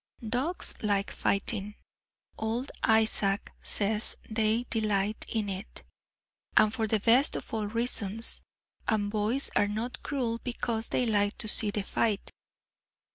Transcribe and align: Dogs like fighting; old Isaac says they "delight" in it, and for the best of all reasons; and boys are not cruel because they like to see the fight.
Dogs 0.27 0.73
like 0.81 1.11
fighting; 1.11 1.75
old 2.35 2.71
Isaac 2.83 3.51
says 3.61 4.17
they 4.27 4.63
"delight" 4.67 5.27
in 5.29 5.47
it, 5.47 5.83
and 6.57 6.73
for 6.73 6.87
the 6.87 6.99
best 6.99 7.35
of 7.35 7.53
all 7.53 7.67
reasons; 7.67 8.41
and 8.87 9.11
boys 9.11 9.51
are 9.55 9.67
not 9.67 10.01
cruel 10.01 10.39
because 10.43 10.89
they 10.89 11.05
like 11.05 11.37
to 11.37 11.47
see 11.47 11.69
the 11.69 11.83
fight. 11.83 12.31